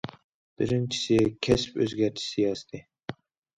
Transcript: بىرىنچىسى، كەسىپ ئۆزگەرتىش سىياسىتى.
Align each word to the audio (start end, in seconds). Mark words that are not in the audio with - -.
بىرىنچىسى، 0.61 1.19
كەسىپ 1.49 1.79
ئۆزگەرتىش 1.85 2.35
سىياسىتى. 2.35 2.85